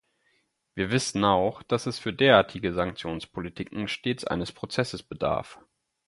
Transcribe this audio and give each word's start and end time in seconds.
Wir 0.73 0.89
wissen 0.89 1.23
auch, 1.23 1.61
dass 1.61 1.85
es 1.85 1.99
für 1.99 2.11
derartige 2.11 2.73
Sanktionspolitiken 2.73 3.87
stets 3.87 4.23
eines 4.25 4.51
Prozesses 4.51 5.03
bedarf. 5.03 5.59